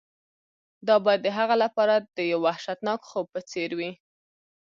[0.87, 3.91] دا به د هغه لپاره د یو وحشتناک خوب په څیر وي